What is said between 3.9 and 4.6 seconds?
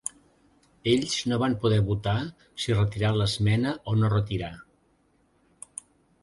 o no retirar.